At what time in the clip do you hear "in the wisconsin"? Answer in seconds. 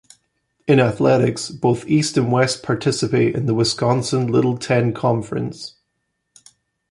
3.35-4.25